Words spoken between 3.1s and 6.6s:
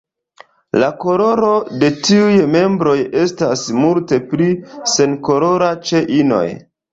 estas multe pli senkolora ĉe inoj.